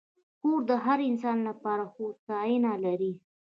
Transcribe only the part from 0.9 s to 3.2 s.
انسان لپاره هوساینه لري.